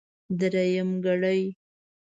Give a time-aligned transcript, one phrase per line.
[0.39, 1.41] درېمګړی.